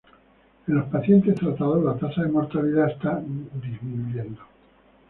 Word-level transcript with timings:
En 0.67 0.73
los 0.73 0.85
pacientes 0.87 1.35
tratados 1.35 1.85
las 1.85 1.99
tasas 1.99 2.25
de 2.25 2.31
mortalidad 2.31 2.89
están 2.89 3.51
disminuyendo. 3.61 4.41